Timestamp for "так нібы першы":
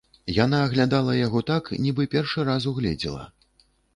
1.51-2.47